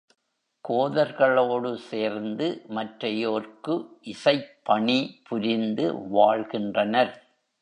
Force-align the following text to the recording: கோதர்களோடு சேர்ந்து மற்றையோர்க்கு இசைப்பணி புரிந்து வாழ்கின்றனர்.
கோதர்களோடு 0.69 1.75
சேர்ந்து 1.89 2.47
மற்றையோர்க்கு 2.69 3.75
இசைப்பணி 4.05 4.99
புரிந்து 5.29 5.85
வாழ்கின்றனர். 6.09 7.13